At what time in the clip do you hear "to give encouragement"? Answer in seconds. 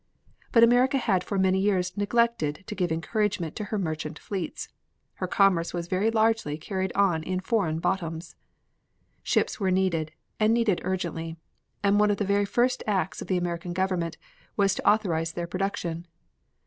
2.65-3.55